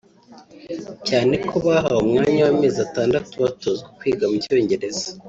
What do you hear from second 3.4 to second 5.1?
batozwa kwiga mu cyongereza